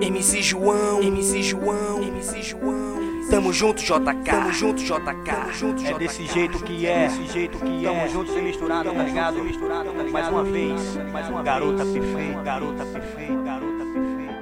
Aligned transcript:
MC 0.00 0.42
João, 0.42 1.02
MC 1.02 1.42
João, 1.42 2.02
MC 2.02 2.42
João. 2.42 2.94
Tamo 3.30 3.52
junto, 3.52 3.82
JK. 3.82 4.24
Tamo 4.24 4.52
junto, 4.52 4.82
JK. 4.82 5.00
Tamo 5.24 5.52
junto, 5.52 5.82
JK. 5.82 5.92
É 5.92 5.98
desse 5.98 6.26
jeito 6.26 6.58
que 6.62 6.86
é, 6.86 7.08
desse 7.08 7.26
jeito 7.32 7.58
que 7.58 7.86
é. 7.86 7.88
Tamo 7.88 8.08
junto 8.08 8.32
sem 8.32 8.42
misturado, 8.42 8.92
tá 8.92 9.02
ligado? 9.02 9.42
Misturado, 9.42 9.84
tá 9.84 10.02
ligado? 10.02 10.12
Mais 10.12 10.28
uma 10.28 10.44
vez, 10.44 10.96
mais 11.12 11.28
uma 11.28 11.42
garota 11.42 11.84
perfeita, 11.84 12.42
garota 12.42 12.84
perfeita, 12.84 13.42
garota 13.42 13.84
perfeita. 13.84 14.34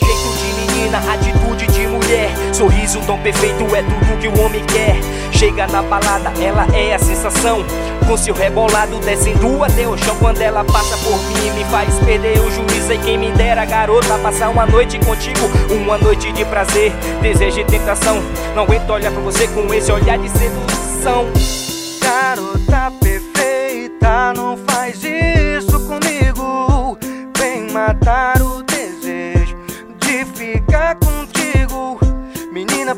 Jeito 0.00 0.28
de 0.38 0.72
menina, 0.72 1.16
de 1.18 1.37
mulher. 2.08 2.30
Sorriso 2.52 3.00
tão 3.06 3.18
perfeito 3.18 3.64
é 3.76 3.82
tudo 3.82 4.18
que 4.18 4.28
o 4.28 4.40
homem 4.40 4.64
quer. 4.64 4.96
Chega 5.30 5.66
na 5.66 5.82
balada, 5.82 6.32
ela 6.42 6.66
é 6.74 6.94
a 6.94 6.98
sensação. 6.98 7.64
Com 8.06 8.16
seu 8.16 8.34
rebolado 8.34 8.98
descendo 9.00 9.62
até 9.62 9.86
o 9.86 9.96
chão. 9.96 10.16
Quando 10.18 10.40
ela 10.40 10.64
passa 10.64 10.96
por 10.98 11.18
mim, 11.28 11.50
me 11.50 11.64
faz 11.64 11.94
perder 12.00 12.40
o 12.40 12.50
juízo. 12.50 12.92
E 12.92 12.98
quem 12.98 13.18
me 13.18 13.30
dera, 13.32 13.64
garota, 13.64 14.18
passar 14.18 14.48
uma 14.48 14.66
noite 14.66 14.98
contigo. 14.98 15.40
Uma 15.70 15.98
noite 15.98 16.32
de 16.32 16.44
prazer, 16.46 16.92
desejo 17.20 17.60
e 17.60 17.64
tentação. 17.64 18.22
Não 18.54 18.62
aguento 18.62 18.90
olhar 18.90 19.12
pra 19.12 19.20
você 19.20 19.46
com 19.48 19.72
esse 19.74 19.92
olhar 19.92 20.18
de 20.18 20.28
sedução. 20.30 21.67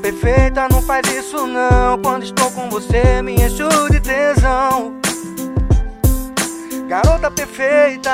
Perfeita, 0.00 0.66
não 0.68 0.82
faz 0.82 1.06
isso 1.08 1.46
não. 1.46 1.98
Quando 2.02 2.24
estou 2.24 2.50
com 2.50 2.68
você, 2.68 3.22
me 3.22 3.34
encho 3.34 3.68
de 3.90 4.00
tesão. 4.00 4.94
Garota 6.88 7.30
perfeita. 7.30 8.10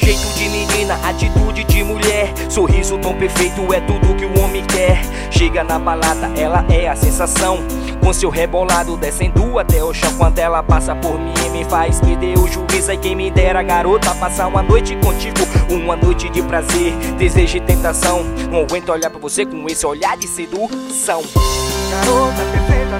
Jeito 0.00 0.26
de 0.34 0.48
menina, 0.48 0.98
atitude 1.08 1.64
de 1.64 1.84
mulher. 1.84 2.32
Sorriso 2.48 2.98
tão 2.98 3.14
perfeito 3.14 3.72
é 3.72 3.80
tudo 3.80 4.16
que 4.16 4.24
o 4.24 4.42
homem 4.42 4.64
quer. 4.64 5.00
Chega 5.30 5.62
na 5.62 5.78
balada, 5.78 6.32
ela 6.36 6.64
é 6.68 6.88
a 6.88 6.96
sensação. 6.96 7.58
Com 8.02 8.12
seu 8.12 8.30
rebolado 8.30 8.96
descendo 8.96 9.58
até 9.58 9.82
o 9.82 9.94
chão. 9.94 10.12
Quando 10.18 10.38
ela 10.38 10.62
passa 10.62 10.94
por 10.94 11.18
mim, 11.18 11.32
me 11.52 11.64
faz 11.64 12.00
perder 12.00 12.36
o 12.38 12.48
juízo. 12.48 12.90
E 12.92 12.96
quem 12.96 13.14
me 13.14 13.30
dera, 13.30 13.62
garota, 13.62 14.14
passar 14.16 14.48
uma 14.48 14.62
noite 14.62 14.96
contigo. 14.96 15.36
Uma 15.70 15.94
noite 15.94 16.28
de 16.28 16.42
prazer, 16.42 16.92
desejo 17.16 17.58
e 17.58 17.60
tentação. 17.60 18.24
Não 18.50 18.62
aguento 18.62 18.88
olhar 18.90 19.08
pra 19.08 19.20
você 19.20 19.46
com 19.46 19.66
esse 19.68 19.86
olhar 19.86 20.16
de 20.16 20.26
sedução. 20.26 21.22
Garota 21.90 22.42
perfeita, 22.50 22.98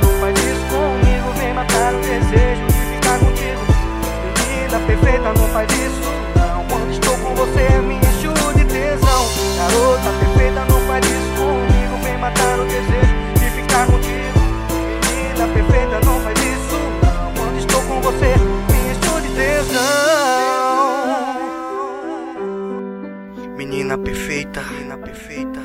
Menina 23.93 23.99
perfeita, 23.99 24.63
perfeita, 25.05 25.61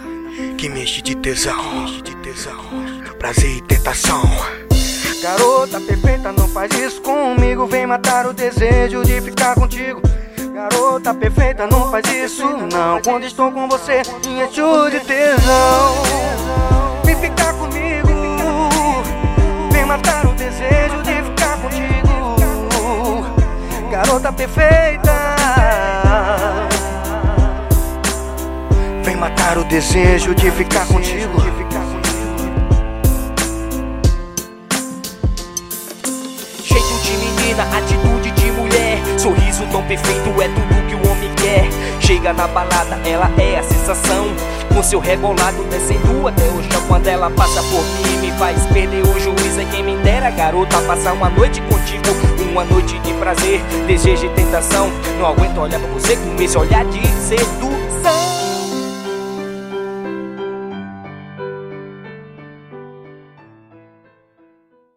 que 0.58 0.68
me 0.68 0.84
enche 0.84 1.02
de 1.02 1.16
tesão, 1.16 1.86
de 2.04 2.14
tesão, 2.18 2.60
prazer 3.18 3.52
e 3.52 3.62
tentação. 3.62 4.22
Garota 5.22 5.80
perfeita, 5.80 6.34
não 6.34 6.46
faz 6.50 6.74
isso 6.74 7.02
comigo. 7.02 7.66
Vem 7.68 7.88
matar 7.88 8.28
o 8.28 8.34
desejo 8.34 9.02
de 9.06 9.22
ficar 9.22 9.56
contigo. 9.56 10.02
Garota 10.54 11.14
perfeita, 11.14 11.68
não 11.68 11.90
faz 11.90 12.06
isso 12.14 12.44
não. 12.44 13.02
Quando 13.02 13.24
estou 13.24 13.50
com 13.50 13.66
você, 13.70 14.02
me 14.26 14.44
encho 14.44 14.90
de 14.90 15.00
tesão. 15.00 16.04
Vem 17.06 17.16
ficar 17.16 17.54
comigo. 17.54 18.10
Vem 19.72 19.86
matar 19.86 20.26
o 20.26 20.34
desejo 20.34 21.02
de 21.04 21.24
ficar 21.30 21.58
contigo. 21.62 21.88
Garota 23.90 24.34
perfeita. 24.34 24.97
Desejo 29.68 30.34
de 30.34 30.50
ficar 30.52 30.88
contigo. 30.88 31.42
Jeito 36.64 37.02
de 37.04 37.18
menina, 37.18 37.64
atitude 37.76 38.32
de 38.32 38.52
mulher. 38.52 38.98
Sorriso 39.20 39.66
tão 39.72 39.84
perfeito 39.84 40.42
é 40.42 40.48
tudo 40.48 40.88
que 40.88 40.96
o 40.96 41.12
homem 41.12 41.30
quer. 41.36 41.68
Chega 42.00 42.32
na 42.32 42.48
balada, 42.48 42.98
ela 43.06 43.30
é 43.38 43.60
a 43.60 43.64
sensação. 43.64 44.28
Com 44.74 44.82
seu 44.82 45.00
rebolado 45.00 45.64
descendo 45.66 46.28
até 46.28 46.44
o 46.44 46.64
chão. 46.72 46.82
Quando 46.88 47.08
ela 47.08 47.30
passa 47.30 47.62
por 47.64 47.84
mim, 47.84 48.18
me 48.22 48.32
faz 48.38 48.66
perder 48.68 49.04
o 49.04 49.20
juízo. 49.20 49.62
E 49.62 49.66
quem 49.66 49.84
me 49.84 49.98
dera, 49.98 50.30
garota, 50.30 50.82
passar 50.84 51.14
uma 51.14 51.30
noite 51.30 51.62
contigo. 51.62 52.08
Uma 52.52 52.64
noite 52.64 52.98
de 53.00 53.14
prazer, 53.16 53.62
desejo 53.86 54.28
e 54.28 54.30
tentação. 54.30 54.90
Não 55.20 55.28
aguento 55.28 55.58
olhar 55.60 55.80
pra 55.80 55.90
você 55.90 56.16
com 56.16 56.42
esse 56.42 56.58
olhar 56.58 56.86
de 56.86 57.06
sedução. 57.08 58.47